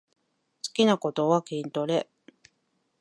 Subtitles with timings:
[0.65, 2.09] 好きなことは筋トレ